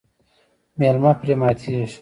[0.79, 1.85] میلمه پرې ماتیږي.